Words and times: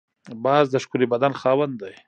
باز 0.45 0.65
د 0.69 0.75
ښکلي 0.83 1.07
بدن 1.13 1.33
خاوند 1.41 1.73
دی 1.81 1.93